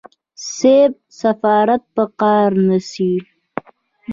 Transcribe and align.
صيب 0.55 0.91
سفارت 1.21 1.81
په 1.95 2.03
قار 2.21 2.49
نشي. 2.67 3.13